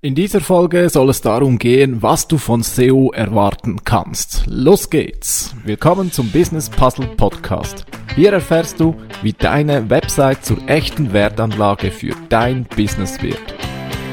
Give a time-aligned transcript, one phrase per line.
[0.00, 4.44] In dieser Folge soll es darum gehen, was du von SEO erwarten kannst.
[4.46, 5.56] Los geht's!
[5.64, 7.84] Willkommen zum Business Puzzle Podcast.
[8.14, 13.42] Hier erfährst du, wie deine Website zur echten Wertanlage für dein Business wird.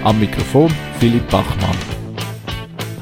[0.04, 2.05] Am Mikrofon Philipp Bachmann.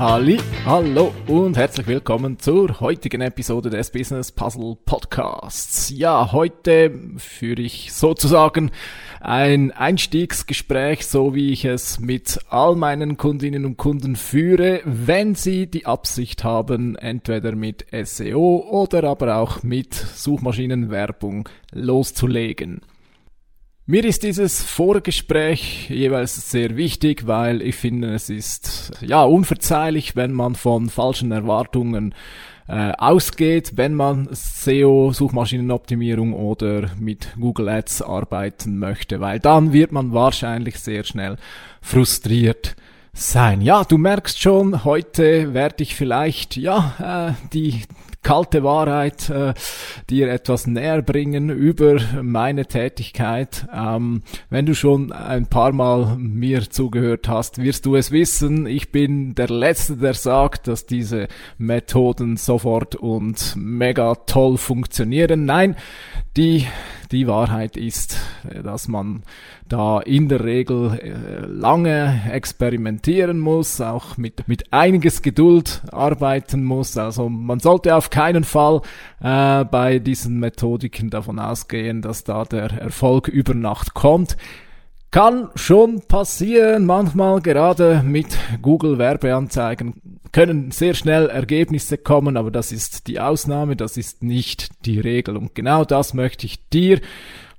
[0.05, 5.93] Halli, hallo und herzlich willkommen zur heutigen Episode des Business Puzzle Podcasts.
[5.95, 8.71] Ja, heute führe ich sozusagen
[9.21, 15.67] ein Einstiegsgespräch, so wie ich es mit all meinen Kundinnen und Kunden führe, wenn sie
[15.67, 22.81] die Absicht haben, entweder mit SEO oder aber auch mit Suchmaschinenwerbung loszulegen.
[23.85, 30.31] Mir ist dieses Vorgespräch jeweils sehr wichtig, weil ich finde, es ist ja unverzeihlich, wenn
[30.31, 32.15] man von falschen Erwartungen
[32.69, 39.91] äh, ausgeht, wenn man SEO, Suchmaschinenoptimierung oder mit Google Ads arbeiten möchte, weil dann wird
[39.91, 41.35] man wahrscheinlich sehr schnell
[41.81, 42.77] frustriert
[43.11, 43.59] sein.
[43.59, 47.81] Ja, du merkst schon, heute werde ich vielleicht ja äh, die
[48.23, 49.53] kalte Wahrheit äh,
[50.09, 53.67] dir etwas näher bringen über meine Tätigkeit.
[53.73, 58.65] Ähm, wenn du schon ein paar Mal mir zugehört hast, wirst du es wissen.
[58.65, 65.45] Ich bin der Letzte, der sagt, dass diese Methoden sofort und mega toll funktionieren.
[65.45, 65.75] Nein,
[66.37, 66.65] die,
[67.13, 68.17] die Wahrheit ist,
[68.63, 69.23] dass man
[69.69, 76.97] da in der Regel äh, lange experimentieren muss, auch mit, mit einiges Geduld arbeiten muss.
[76.97, 78.81] Also man sollte auf keinen Fall
[79.21, 84.35] äh, bei diesen Methodiken davon ausgehen, dass da der Erfolg über Nacht kommt.
[85.11, 90.01] Kann schon passieren, manchmal gerade mit Google Werbeanzeigen
[90.33, 95.37] können sehr schnell Ergebnisse kommen, aber das ist die Ausnahme, das ist nicht die Regel.
[95.37, 96.99] Und genau das möchte ich dir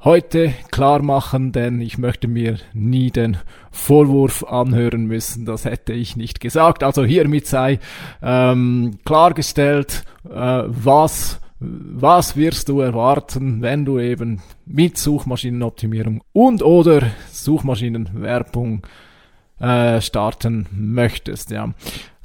[0.03, 3.39] heute klar machen, denn ich möchte mir nie den
[3.70, 6.83] Vorwurf anhören müssen, das hätte ich nicht gesagt.
[6.83, 7.78] Also hiermit sei
[8.22, 17.02] ähm, klargestellt, äh, was was wirst du erwarten, wenn du eben mit Suchmaschinenoptimierung und oder
[17.30, 18.83] Suchmaschinenwerbung
[19.61, 21.73] äh, starten möchtest, ja.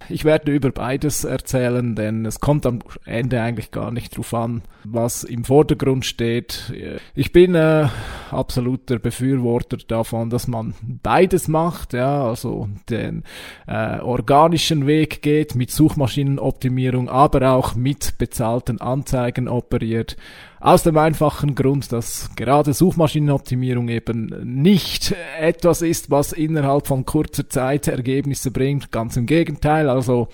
[0.10, 4.64] Ich werde über beides erzählen, denn es kommt am Ende eigentlich gar nicht drauf an,
[4.84, 6.74] was im Vordergrund steht.
[7.14, 7.88] Ich bin äh,
[8.32, 13.24] absoluter Befürworter davon, dass man beides macht, ja, also den
[13.68, 20.18] äh, organischen Weg geht mit Suchmaschinenoptimierung, aber auch mit bezahlten Anzeigen operiert.
[20.62, 27.48] Aus dem einfachen Grund, dass gerade Suchmaschinenoptimierung eben nicht etwas ist, was innerhalb von kurzer
[27.48, 28.92] Zeit Ergebnisse bringt.
[28.92, 29.90] Ganz im Gegenteil.
[29.90, 30.28] Also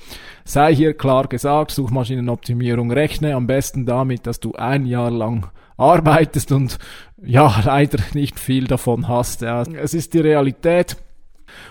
[0.44, 5.47] sei hier klar gesagt, Suchmaschinenoptimierung rechne am besten damit, dass du ein Jahr lang
[5.78, 6.80] arbeitest und
[7.22, 9.41] ja, leider nicht viel davon hast.
[9.41, 9.62] Ja.
[9.62, 10.97] Es ist die Realität.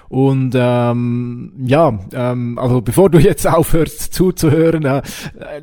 [0.09, 5.03] Und ähm, ja, ähm, also bevor du jetzt aufhörst zuzuhören, äh,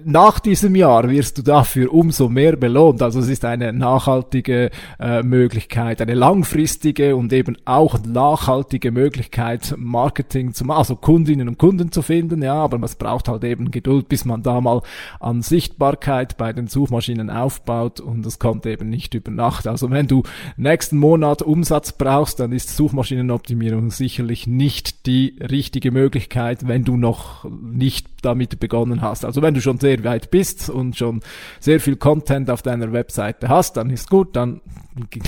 [0.04, 3.02] nach diesem Jahr wirst du dafür umso mehr belohnt.
[3.02, 10.54] Also es ist eine nachhaltige äh, Möglichkeit, eine langfristige und eben auch nachhaltige Möglichkeit, Marketing
[10.54, 12.42] zu machen, also Kundinnen und Kunden zu finden.
[12.42, 14.82] Ja, aber es braucht halt eben Geduld, bis man da mal
[15.20, 19.66] an Sichtbarkeit bei den Suchmaschinen aufbaut und das kommt eben nicht über Nacht.
[19.66, 20.24] Also wenn du
[20.58, 26.98] nächsten Monat Umsatz brauchst, dann ist Suchmaschinenoptimierung sicherlich sicherlich nicht die richtige Möglichkeit, wenn du
[26.98, 29.24] noch nicht damit begonnen hast.
[29.24, 31.22] Also wenn du schon sehr weit bist und schon
[31.62, 34.60] sehr viel Content auf deiner Webseite hast, dann ist gut, dann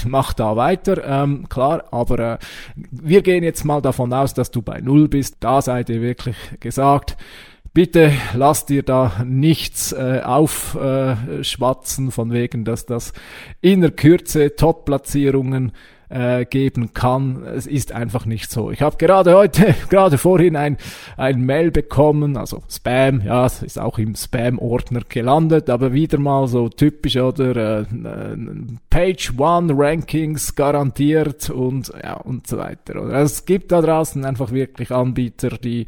[0.05, 2.37] mach da weiter, ähm, klar, aber äh,
[2.91, 5.37] wir gehen jetzt mal davon aus, dass du bei Null bist.
[5.39, 7.15] Da seid ihr wirklich gesagt,
[7.73, 13.13] bitte lass dir da nichts äh, aufschwatzen äh, von wegen, dass das
[13.61, 15.71] in der Kürze Top-Platzierungen
[16.13, 17.43] äh, geben kann.
[17.43, 18.71] Es ist einfach nicht so.
[18.71, 20.77] Ich habe gerade heute, gerade vorhin ein,
[21.17, 26.47] ein Mail bekommen, also Spam, ja, es ist auch im Spam-Ordner gelandet, aber wieder mal
[26.47, 27.85] so typisch oder äh,
[28.89, 33.01] Page One Rankings garantiert und ja und so weiter.
[33.01, 35.85] Oder also es gibt da draußen einfach wirklich Anbieter, die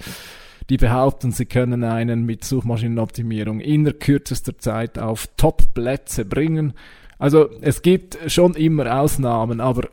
[0.69, 6.73] die behaupten, sie können einen mit Suchmaschinenoptimierung in der kürzester Zeit auf Top-Plätze bringen.
[7.17, 9.89] Also es gibt schon immer Ausnahmen, aber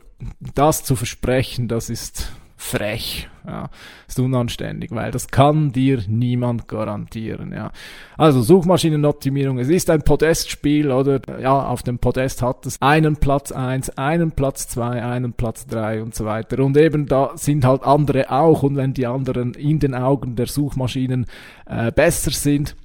[0.55, 2.31] das zu versprechen, das ist
[2.63, 3.69] frech, ja,
[4.07, 7.71] ist unanständig, weil das kann dir niemand garantieren, ja.
[8.17, 13.51] Also Suchmaschinenoptimierung, es ist ein Podestspiel, oder, ja, auf dem Podest hat es einen Platz
[13.51, 16.63] eins, einen Platz zwei, einen Platz drei und so weiter.
[16.63, 20.47] Und eben da sind halt andere auch und wenn die anderen in den Augen der
[20.47, 21.25] Suchmaschinen
[21.65, 22.75] äh, besser sind,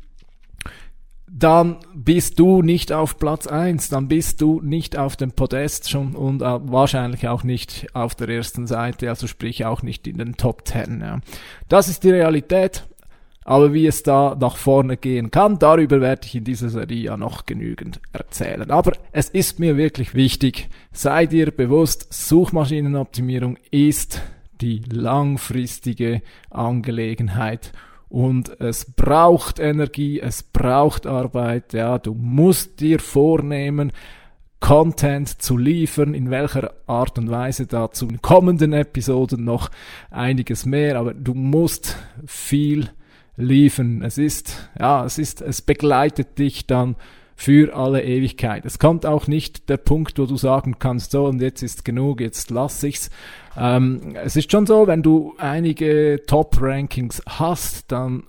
[1.30, 6.14] dann bist du nicht auf Platz eins, dann bist du nicht auf dem Podest schon
[6.14, 10.36] und äh, wahrscheinlich auch nicht auf der ersten Seite, also sprich auch nicht in den
[10.36, 11.00] Top Ten.
[11.00, 11.20] Ja.
[11.68, 12.84] Das ist die Realität,
[13.44, 17.16] aber wie es da nach vorne gehen kann, darüber werde ich in dieser Serie ja
[17.16, 18.70] noch genügend erzählen.
[18.70, 24.22] Aber es ist mir wirklich wichtig, sei dir bewusst, Suchmaschinenoptimierung ist
[24.60, 27.72] die langfristige Angelegenheit
[28.08, 33.92] und es braucht Energie, es braucht Arbeit, ja, du musst dir vornehmen,
[34.60, 39.70] Content zu liefern, in welcher Art und Weise dazu in kommenden Episoden noch
[40.10, 41.96] einiges mehr, aber du musst
[42.26, 42.90] viel
[43.36, 44.02] liefern.
[44.02, 46.96] Es ist, ja, es ist, es begleitet dich dann
[47.40, 48.66] für alle Ewigkeit.
[48.66, 52.20] Es kommt auch nicht der Punkt, wo du sagen kannst, so und jetzt ist genug,
[52.20, 53.10] jetzt lass ich's.
[53.56, 58.24] Ähm, es ist schon so, wenn du einige Top-Rankings hast, dann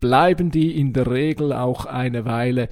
[0.00, 2.70] bleiben die in der Regel auch eine Weile.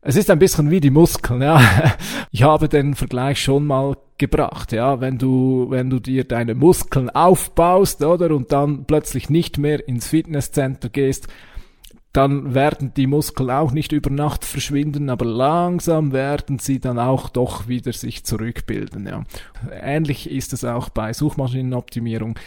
[0.00, 1.60] Es ist ein bisschen wie die Muskeln, ja.
[2.30, 5.02] Ich habe den Vergleich schon mal gebracht, ja.
[5.02, 10.08] Wenn du, wenn du dir deine Muskeln aufbaust, oder, und dann plötzlich nicht mehr ins
[10.08, 11.28] Fitnesscenter gehst,
[12.14, 17.28] dann werden die Muskeln auch nicht über Nacht verschwinden, aber langsam werden sie dann auch
[17.28, 19.06] doch wieder sich zurückbilden.
[19.06, 19.24] Ja.
[19.70, 22.38] Ähnlich ist es auch bei Suchmaschinenoptimierung.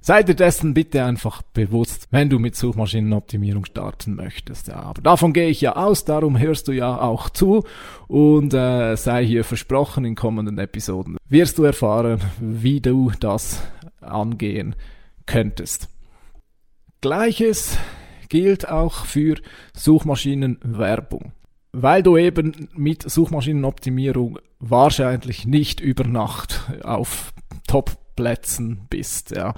[0.00, 4.68] Sei dir dessen bitte einfach bewusst, wenn du mit Suchmaschinenoptimierung starten möchtest.
[4.68, 7.64] Ja, aber davon gehe ich ja aus, darum hörst du ja auch zu
[8.06, 13.62] und äh, sei hier versprochen, in kommenden Episoden wirst du erfahren, wie du das
[14.00, 14.76] angehen
[15.26, 15.88] könntest.
[17.00, 17.76] Gleiches
[18.28, 19.36] gilt auch für
[19.74, 21.32] Suchmaschinenwerbung.
[21.72, 27.32] Weil du eben mit Suchmaschinenoptimierung wahrscheinlich nicht über Nacht auf
[27.66, 29.54] Top-Plätzen bist, ja,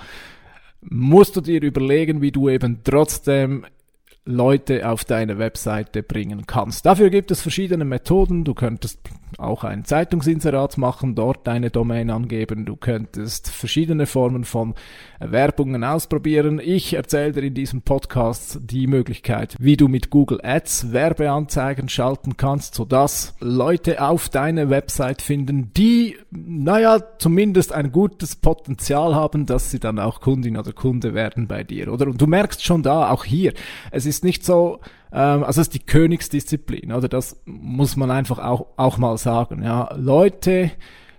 [0.80, 3.64] musst du dir überlegen, wie du eben trotzdem
[4.24, 6.84] Leute auf deine Webseite bringen kannst.
[6.84, 8.44] Dafür gibt es verschiedene Methoden.
[8.44, 9.00] Du könntest
[9.38, 12.66] auch ein Zeitungsinserat machen, dort deine Domain angeben.
[12.66, 14.74] Du könntest verschiedene Formen von
[15.20, 16.60] Werbungen ausprobieren.
[16.62, 22.36] Ich erzähle dir in diesem Podcast die Möglichkeit, wie du mit Google Ads Werbeanzeigen schalten
[22.36, 29.70] kannst, sodass Leute auf deine Website finden, die, naja, zumindest ein gutes Potenzial haben, dass
[29.70, 32.06] sie dann auch Kundin oder Kunde werden bei dir, oder?
[32.06, 33.54] Und du merkst schon da, auch hier,
[33.90, 34.80] es ist nicht so,
[35.12, 37.08] ähm, also es ist die Königsdisziplin, oder?
[37.08, 39.62] Das muss man einfach auch, auch mal sagen.
[39.62, 40.70] Ja, Leute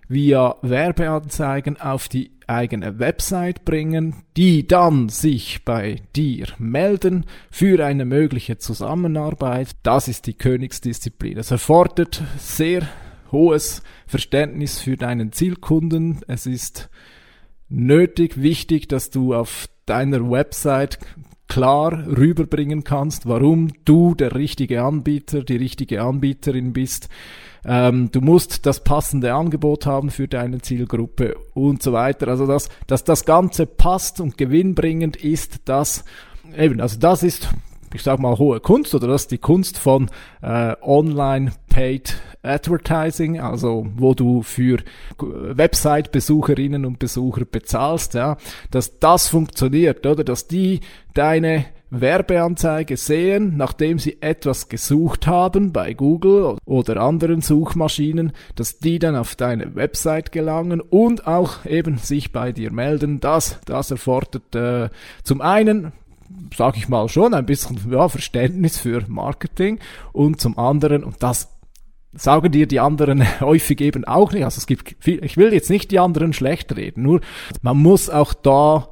[0.08, 8.04] via Werbeanzeigen auf die eigene Website bringen, die dann sich bei dir melden für eine
[8.04, 9.70] mögliche Zusammenarbeit.
[9.84, 11.38] Das ist die Königsdisziplin.
[11.38, 12.88] Es erfordert sehr
[13.32, 16.20] hohes Verständnis für deinen Zielkunden.
[16.28, 16.90] Es ist
[17.70, 21.00] nötig, wichtig, dass du auf deiner Website
[21.52, 27.10] klar rüberbringen kannst, warum du der richtige Anbieter, die richtige Anbieterin bist.
[27.66, 32.30] Ähm, du musst das passende Angebot haben für deine Zielgruppe und so weiter.
[32.30, 36.06] Also dass, dass das Ganze passt und gewinnbringend ist, das
[36.58, 37.50] eben, also das ist
[37.94, 40.10] ich sag mal, hohe Kunst oder das ist die Kunst von
[40.42, 44.80] äh, Online Paid Advertising, also wo du für
[45.20, 48.38] Website-Besucherinnen und Besucher bezahlst, ja,
[48.72, 50.80] dass das funktioniert, oder dass die
[51.14, 58.98] deine Werbeanzeige sehen, nachdem sie etwas gesucht haben bei Google oder anderen Suchmaschinen, dass die
[58.98, 63.20] dann auf deine Website gelangen und auch eben sich bei dir melden.
[63.20, 64.90] Das, das erfordert äh,
[65.24, 65.92] zum einen
[66.56, 69.80] sage ich mal, schon ein bisschen ja, Verständnis für Marketing
[70.14, 71.50] und zum anderen, und das
[72.14, 75.70] sagen dir die anderen häufig eben auch nicht, also es gibt viel, ich will jetzt
[75.70, 77.22] nicht die anderen schlecht reden, nur
[77.62, 78.90] man muss auch da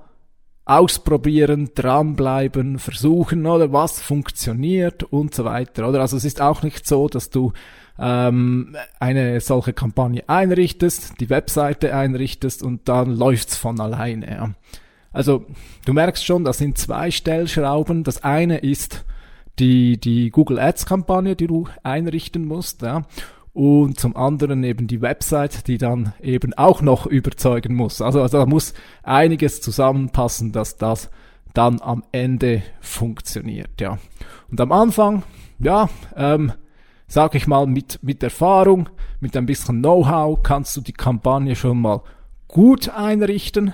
[0.66, 6.02] ausprobieren, dranbleiben, versuchen, oder was funktioniert und so weiter, oder?
[6.02, 7.54] Also es ist auch nicht so, dass du
[7.98, 14.30] ähm, eine solche Kampagne einrichtest, die Webseite einrichtest und dann läuft's von alleine.
[14.30, 14.50] Ja.
[15.12, 15.46] Also
[15.86, 18.04] du merkst schon, das sind zwei Stellschrauben.
[18.04, 19.06] Das eine ist
[19.58, 23.04] die, die Google Ads Kampagne, die du einrichten musst, ja.
[23.52, 28.02] Und zum anderen eben die Website, die dann eben auch noch überzeugen muss.
[28.02, 28.74] Also, also da muss
[29.04, 31.10] einiges zusammenpassen, dass das
[31.54, 33.98] dann am Ende funktioniert, ja.
[34.52, 35.24] Und am Anfang,
[35.60, 36.54] ja, ähm,
[37.08, 38.88] sag ich mal, mit, mit Erfahrung,
[39.20, 42.02] mit ein bisschen Know-how kannst du die Kampagne schon mal
[42.48, 43.74] gut einrichten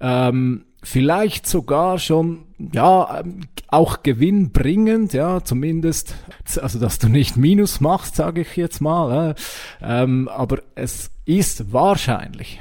[0.00, 6.14] ähm, vielleicht sogar schon, ja, ähm, auch gewinnbringend, ja, zumindest,
[6.60, 9.34] also dass du nicht Minus machst, sage ich jetzt mal, äh,
[9.82, 12.60] ähm, aber es ist wahrscheinlich,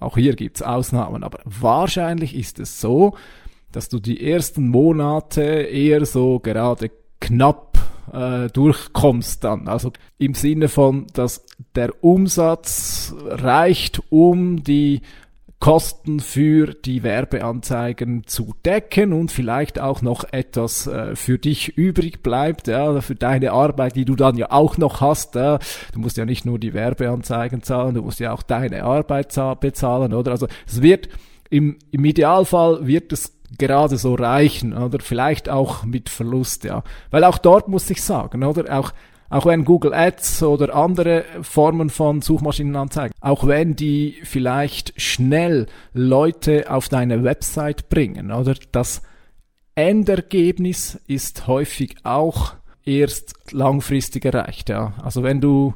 [0.00, 3.16] auch hier gibt's Ausnahmen, aber wahrscheinlich ist es so,
[3.72, 7.78] dass du die ersten Monate eher so gerade knapp
[8.12, 9.68] äh, durchkommst dann.
[9.68, 11.44] Also im Sinne von, dass
[11.74, 15.02] der Umsatz reicht, um die
[15.60, 22.22] Kosten für die Werbeanzeigen zu decken und vielleicht auch noch etwas äh, für dich übrig
[22.22, 25.34] bleibt, ja, für deine Arbeit, die du dann ja auch noch hast.
[25.34, 25.58] Ja.
[25.92, 30.14] Du musst ja nicht nur die Werbeanzeigen zahlen, du musst ja auch deine Arbeit bezahlen,
[30.14, 30.30] oder?
[30.30, 31.08] Also es wird
[31.50, 35.00] im, im Idealfall wird es gerade so reichen, oder?
[35.00, 36.84] Vielleicht auch mit Verlust, ja.
[37.10, 38.78] Weil auch dort muss ich sagen, oder?
[38.78, 38.92] Auch
[39.30, 46.70] auch wenn Google Ads oder andere Formen von Suchmaschinenanzeigen, auch wenn die vielleicht schnell Leute
[46.70, 49.02] auf deine Website bringen, oder das
[49.74, 52.54] Endergebnis ist häufig auch
[52.84, 54.70] erst langfristig erreicht.
[54.70, 54.94] Ja.
[55.02, 55.74] Also wenn du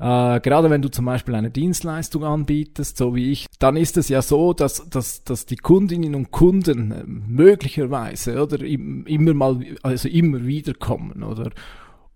[0.00, 4.08] äh, gerade wenn du zum Beispiel eine Dienstleistung anbietest, so wie ich, dann ist es
[4.08, 10.46] ja so, dass, dass, dass die Kundinnen und Kunden möglicherweise oder immer mal, also immer
[10.46, 11.50] wieder kommen oder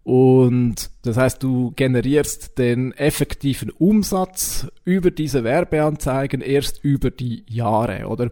[0.04, 8.06] und das heißt, du generierst den effektiven Umsatz über diese Werbeanzeigen erst über die Jahre,
[8.06, 8.28] oder?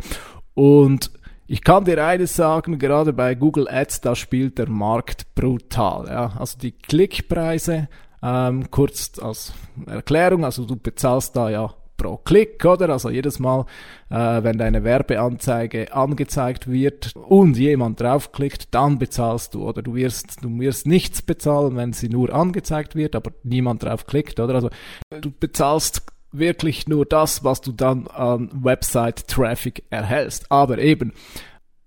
[0.55, 1.11] Und
[1.47, 6.07] ich kann dir eines sagen, gerade bei Google Ads, da spielt der Markt brutal.
[6.09, 6.33] Ja?
[6.39, 7.89] Also die Klickpreise,
[8.23, 9.53] ähm, kurz als
[9.87, 12.91] Erklärung, also du bezahlst da ja pro Klick, oder?
[12.91, 13.67] Also jedes Mal,
[14.11, 19.83] äh, wenn deine Werbeanzeige angezeigt wird und jemand draufklickt, dann bezahlst du, oder?
[19.83, 24.55] Du wirst, du wirst nichts bezahlen, wenn sie nur angezeigt wird, aber niemand draufklickt, oder?
[24.55, 24.71] Also
[25.11, 30.51] du bezahlst wirklich nur das, was du dann an Website-Traffic erhältst.
[30.51, 31.13] Aber eben,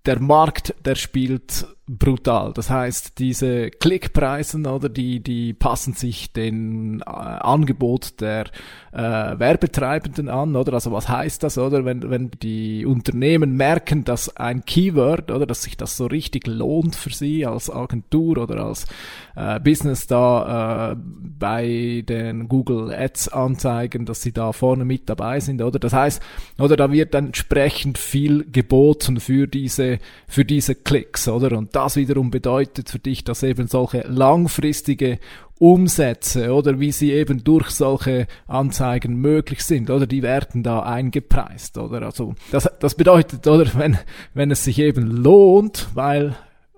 [0.05, 2.51] der Markt, der spielt brutal.
[2.53, 8.45] Das heißt, diese Klickpreisen oder die, die passen sich den äh, Angebot der
[8.91, 10.73] äh, Werbetreibenden an, oder?
[10.73, 11.85] Also was heißt das, oder?
[11.85, 16.95] Wenn, wenn die Unternehmen merken, dass ein Keyword, oder, dass sich das so richtig lohnt
[16.95, 18.87] für sie als Agentur oder als
[19.35, 25.39] äh, Business da äh, bei den Google Ads Anzeigen, dass sie da vorne mit dabei
[25.39, 25.77] sind, oder?
[25.77, 26.21] Das heißt,
[26.57, 31.55] oder da wird entsprechend viel geboten für diese, für diese Klicks, oder?
[31.55, 35.19] Und das wiederum bedeutet für dich, dass eben solche langfristige
[35.57, 40.05] Umsätze oder wie sie eben durch solche Anzeigen möglich sind oder?
[40.05, 42.01] Die werden da eingepreist oder?
[42.01, 43.69] Also das, das bedeutet oder?
[43.75, 43.97] Wenn
[44.33, 46.35] wenn es sich eben lohnt weil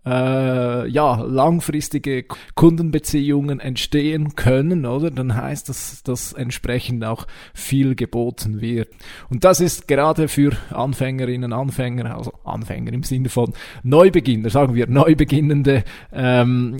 [0.07, 5.11] äh, ja, langfristige Kundenbeziehungen entstehen können, oder?
[5.11, 8.89] Dann heißt das, dass entsprechend auch viel geboten wird.
[9.29, 14.87] Und das ist gerade für Anfängerinnen, Anfänger, also Anfänger im Sinne von Neubeginner, sagen wir
[14.87, 15.83] Neubeginnende,
[16.13, 16.77] ähm,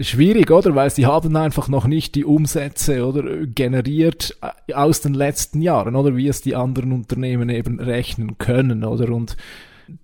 [0.00, 0.74] schwierig, oder?
[0.74, 5.96] Weil sie haben einfach noch nicht die Umsätze oder generiert äh, aus den letzten Jahren,
[5.96, 9.10] oder wie es die anderen Unternehmen eben rechnen können, oder?
[9.12, 9.36] Und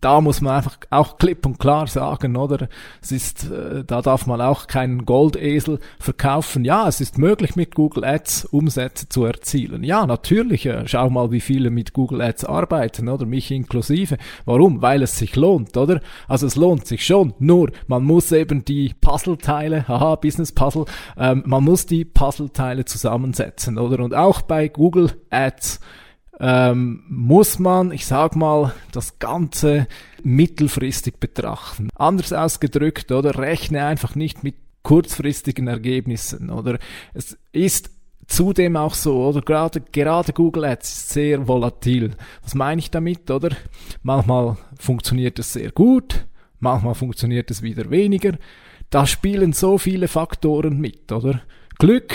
[0.00, 2.68] da muss man einfach auch klipp und klar sagen, oder?
[3.02, 6.64] Es ist, äh, da darf man auch keinen Goldesel verkaufen.
[6.64, 9.82] Ja, es ist möglich mit Google Ads Umsätze zu erzielen.
[9.84, 10.66] Ja, natürlich.
[10.66, 13.26] Äh, schau mal, wie viele mit Google Ads arbeiten, oder?
[13.26, 14.16] Mich inklusive.
[14.44, 14.82] Warum?
[14.82, 16.00] Weil es sich lohnt, oder?
[16.28, 17.34] Also es lohnt sich schon.
[17.38, 20.86] Nur, man muss eben die Puzzleteile, haha, Business Puzzle,
[21.16, 24.02] ähm, man muss die Puzzleteile zusammensetzen, oder?
[24.02, 25.80] Und auch bei Google Ads
[26.40, 29.86] ähm, muss man, ich sag mal, das Ganze
[30.22, 31.88] mittelfristig betrachten.
[31.94, 36.78] Anders ausgedrückt, oder rechne einfach nicht mit kurzfristigen Ergebnissen, oder
[37.14, 37.90] es ist
[38.26, 42.12] zudem auch so, oder gerade, gerade Google Ads ist sehr volatil.
[42.42, 43.50] Was meine ich damit, oder?
[44.02, 46.26] Manchmal funktioniert es sehr gut,
[46.58, 48.36] manchmal funktioniert es wieder weniger.
[48.90, 51.42] Da spielen so viele Faktoren mit, oder?
[51.78, 52.14] Glück,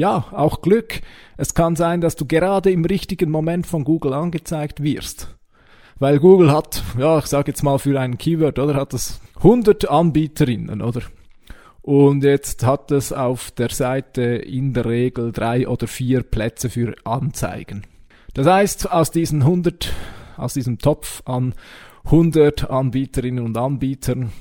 [0.00, 1.02] ja, auch Glück.
[1.36, 5.36] Es kann sein, dass du gerade im richtigen Moment von Google angezeigt wirst.
[5.98, 9.90] Weil Google hat, ja, ich sage jetzt mal für ein Keyword, oder hat es 100
[9.90, 11.02] Anbieterinnen, oder?
[11.82, 16.94] Und jetzt hat es auf der Seite in der Regel drei oder vier Plätze für
[17.04, 17.84] Anzeigen.
[18.32, 19.92] Das heißt, aus diesen 100,
[20.38, 21.54] aus diesem Topf an
[22.04, 24.32] 100 Anbieterinnen und Anbietern,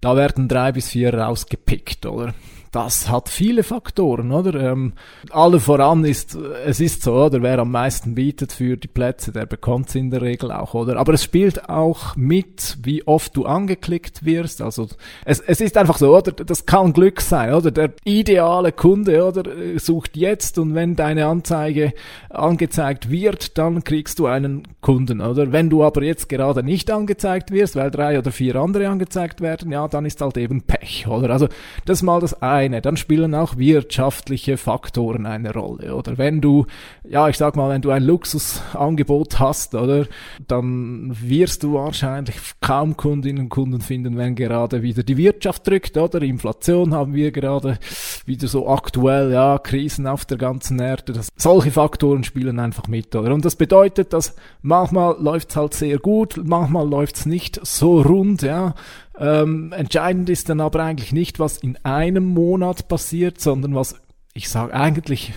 [0.00, 2.34] da werden drei bis vier rausgepickt, oder?
[2.78, 4.54] Das hat viele Faktoren, oder?
[4.54, 4.92] Ähm,
[5.30, 7.42] alle voran ist, es ist so, oder?
[7.42, 10.96] Wer am meisten bietet für die Plätze, der bekommt es in der Regel auch, oder?
[10.96, 14.62] Aber es spielt auch mit, wie oft du angeklickt wirst.
[14.62, 14.86] Also
[15.24, 16.30] es, es ist einfach so, oder?
[16.30, 17.72] Das kann Glück sein, oder?
[17.72, 19.42] Der ideale Kunde, oder?
[19.80, 21.92] Sucht jetzt und wenn deine Anzeige
[22.30, 25.50] angezeigt wird, dann kriegst du einen Kunden, oder?
[25.50, 29.72] Wenn du aber jetzt gerade nicht angezeigt wirst, weil drei oder vier andere angezeigt werden,
[29.72, 31.30] ja, dann ist halt eben Pech, oder?
[31.30, 31.48] Also
[31.84, 35.94] das ist mal das eine alleine, dann spielen auch wirtschaftliche Faktoren eine Rolle.
[35.94, 36.66] Oder wenn du,
[37.08, 40.06] ja, ich sag mal, wenn du ein Luxusangebot hast, oder,
[40.46, 45.96] dann wirst du wahrscheinlich kaum Kundinnen und Kunden finden, wenn gerade wieder die Wirtschaft drückt,
[45.96, 46.22] oder?
[46.22, 47.78] Inflation haben wir gerade
[48.26, 51.12] wieder so aktuell, ja, Krisen auf der ganzen Erde.
[51.12, 53.32] Das, solche Faktoren spielen einfach mit, oder?
[53.32, 58.74] Und das bedeutet, dass manchmal läuft's halt sehr gut, manchmal läuft's nicht so rund, ja.
[59.18, 64.00] Ähm, entscheidend ist dann aber eigentlich nicht, was in einem Monat passiert, sondern was,
[64.32, 65.32] ich sage eigentlich,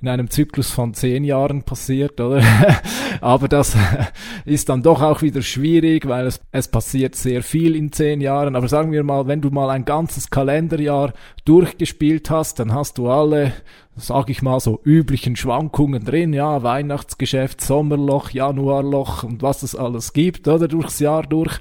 [0.00, 2.40] in einem Zyklus von zehn Jahren passiert, oder?
[3.20, 3.76] Aber das
[4.44, 8.54] ist dann doch auch wieder schwierig, weil es, es passiert sehr viel in zehn Jahren.
[8.54, 13.08] Aber sagen wir mal, wenn du mal ein ganzes Kalenderjahr durchgespielt hast, dann hast du
[13.10, 13.52] alle,
[13.96, 20.12] sag ich mal, so üblichen Schwankungen drin, ja, Weihnachtsgeschäft, Sommerloch, Januarloch und was es alles
[20.12, 20.68] gibt, oder?
[20.68, 21.58] Durchs Jahr durch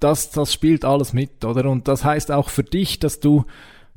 [0.00, 1.70] das, das spielt alles mit, oder?
[1.70, 3.44] Und das heißt auch für dich, dass du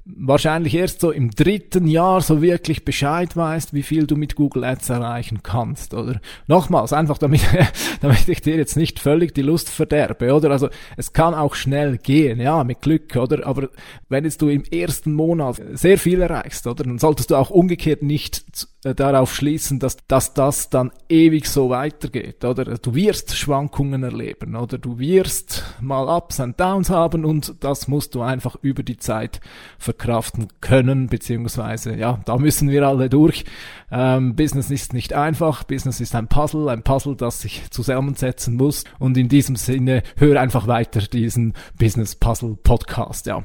[0.05, 4.65] wahrscheinlich erst so im dritten Jahr so wirklich Bescheid weißt, wie viel du mit Google
[4.65, 6.19] Ads erreichen kannst, oder?
[6.47, 7.41] Nochmals, einfach damit,
[8.01, 10.51] damit ich dir jetzt nicht völlig die Lust verderbe, oder?
[10.51, 13.47] Also, es kann auch schnell gehen, ja, mit Glück, oder?
[13.47, 13.69] Aber
[14.09, 16.83] wenn jetzt du im ersten Monat sehr viel erreichst, oder?
[16.83, 21.69] Dann solltest du auch umgekehrt nicht äh, darauf schließen, dass, dass das dann ewig so
[21.69, 22.65] weitergeht, oder?
[22.65, 24.77] Du wirst Schwankungen erleben, oder?
[24.77, 29.41] Du wirst mal Ups und Downs haben und das musst du einfach über die Zeit
[29.77, 33.45] verkraften können, beziehungsweise, ja, da müssen wir alle durch.
[33.91, 38.83] Ähm, Business ist nicht einfach, Business ist ein Puzzle, ein Puzzle, das sich zusammensetzen muss
[38.99, 43.43] und in diesem Sinne hör einfach weiter diesen Business Puzzle Podcast, ja.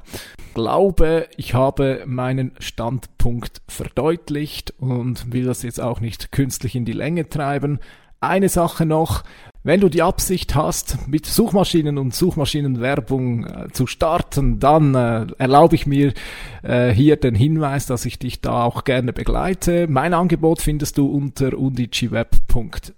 [0.55, 6.93] Glaube, ich habe meinen Standpunkt verdeutlicht und will das jetzt auch nicht künstlich in die
[6.93, 7.79] Länge treiben.
[8.21, 9.23] Eine Sache noch,
[9.69, 15.75] wenn du die Absicht hast, mit Suchmaschinen und Suchmaschinenwerbung äh, zu starten, dann äh, erlaube
[15.75, 16.15] ich mir
[16.63, 19.87] äh, hier den Hinweis, dass ich dich da auch gerne begleite.
[19.87, 22.95] Mein Angebot findest du unter undigiweb.ch.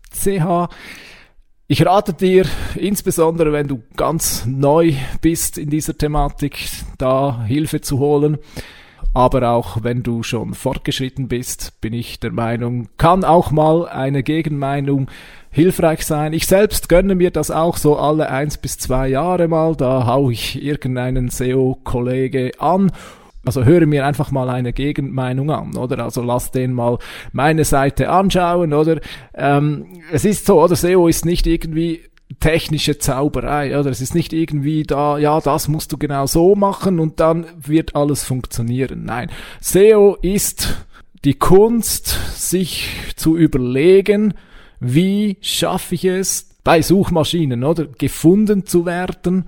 [1.66, 2.46] Ich rate dir,
[2.76, 6.56] insbesondere wenn du ganz neu bist in dieser Thematik,
[6.98, 8.38] da Hilfe zu holen.
[9.12, 14.22] Aber auch wenn du schon fortgeschritten bist, bin ich der Meinung, kann auch mal eine
[14.22, 15.10] Gegenmeinung
[15.50, 16.32] hilfreich sein.
[16.32, 19.74] Ich selbst gönne mir das auch so alle eins bis zwei Jahre mal.
[19.74, 22.92] Da hau ich irgendeinen SEO-Kollege an
[23.44, 26.04] also höre mir einfach mal eine Gegenmeinung an, oder?
[26.04, 26.98] Also lass den mal
[27.32, 29.00] meine Seite anschauen, oder?
[29.34, 30.76] Ähm, es ist so, oder?
[30.76, 32.02] SEO ist nicht irgendwie
[32.38, 33.90] technische Zauberei, oder?
[33.90, 37.96] Es ist nicht irgendwie da, ja, das musst du genau so machen und dann wird
[37.96, 39.04] alles funktionieren.
[39.04, 39.30] Nein.
[39.60, 40.86] SEO ist
[41.24, 44.34] die Kunst, sich zu überlegen,
[44.78, 47.86] wie schaffe ich es bei Suchmaschinen, oder?
[47.86, 49.44] Gefunden zu werden.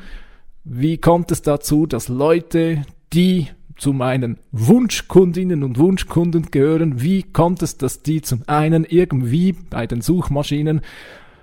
[0.64, 7.62] Wie kommt es dazu, dass Leute, die zu meinen Wunschkundinnen und Wunschkunden gehören, wie kommt
[7.62, 10.82] es, dass die zum einen irgendwie bei den Suchmaschinen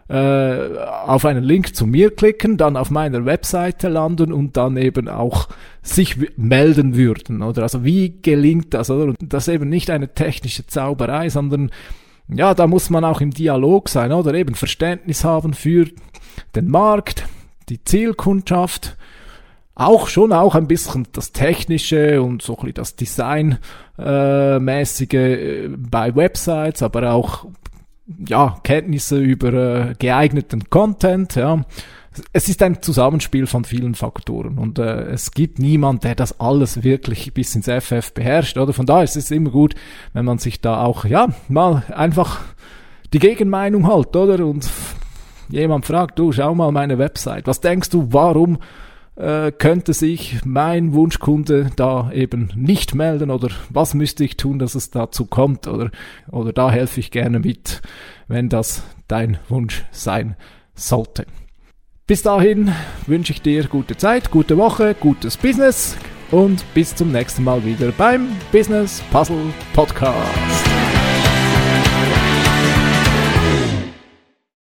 [0.09, 5.07] äh, auf einen Link zu mir klicken, dann auf meiner Webseite landen und dann eben
[5.07, 5.47] auch
[5.83, 7.61] sich melden würden, oder?
[7.61, 9.05] Also wie gelingt das, oder?
[9.05, 11.69] Und das ist eben nicht eine technische Zauberei, sondern
[12.27, 14.33] ja, da muss man auch im Dialog sein, oder?
[14.33, 15.85] Eben Verständnis haben für
[16.55, 17.25] den Markt,
[17.69, 18.97] die Zielkundschaft,
[19.75, 22.95] auch schon auch ein bisschen das Technische und so ein bisschen das
[23.97, 27.45] Designmäßige äh, bei Websites, aber auch
[28.27, 31.63] ja, Kenntnisse über äh, geeigneten Content, ja.
[32.33, 36.83] Es ist ein Zusammenspiel von vielen Faktoren und äh, es gibt niemand, der das alles
[36.83, 38.73] wirklich bis ins FF beherrscht, oder?
[38.73, 39.75] Von daher ist es immer gut,
[40.13, 42.41] wenn man sich da auch, ja, mal einfach
[43.13, 44.45] die Gegenmeinung halt, oder?
[44.45, 44.69] Und
[45.49, 48.57] jemand fragt, du, schau mal meine Website, was denkst du, warum
[49.19, 54.75] äh, könnte sich mein Wunschkunde da eben nicht melden oder was müsste ich tun, dass
[54.75, 55.91] es dazu kommt oder,
[56.31, 57.81] oder da helfe ich gerne mit,
[58.27, 60.35] wenn das dein Wunsch sein
[60.73, 61.25] sollte.
[62.07, 62.71] Bis dahin
[63.05, 65.95] wünsche ich dir gute Zeit, gute Woche, gutes Business
[66.31, 70.98] und bis zum nächsten Mal wieder beim Business Puzzle Podcast.